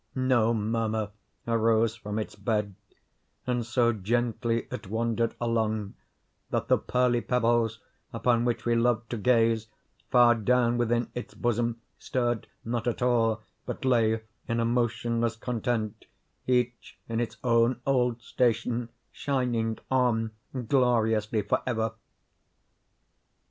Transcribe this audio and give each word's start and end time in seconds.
No 0.15 0.51
murmur 0.51 1.11
arose 1.47 1.95
from 1.95 2.17
its 2.17 2.33
bed, 2.33 2.73
and 3.45 3.63
so 3.63 3.93
gently 3.93 4.67
it 4.71 4.87
wandered 4.87 5.35
along, 5.39 5.93
that 6.49 6.69
the 6.69 6.79
pearly 6.79 7.21
pebbles 7.21 7.79
upon 8.11 8.43
which 8.43 8.65
we 8.65 8.73
loved 8.73 9.11
to 9.11 9.17
gaze, 9.19 9.67
far 10.09 10.33
down 10.33 10.79
within 10.79 11.11
its 11.13 11.35
bosom, 11.35 11.81
stirred 11.99 12.47
not 12.65 12.87
at 12.87 13.03
all, 13.03 13.43
but 13.67 13.85
lay 13.85 14.23
in 14.47 14.59
a 14.59 14.65
motionless 14.65 15.35
content, 15.35 16.05
each 16.47 16.97
in 17.07 17.19
its 17.19 17.37
own 17.43 17.79
old 17.85 18.23
station, 18.23 18.89
shining 19.11 19.77
on 19.91 20.31
gloriously 20.67 21.43
forever. 21.43 21.93